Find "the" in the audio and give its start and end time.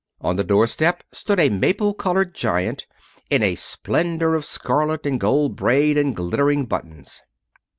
0.35-0.43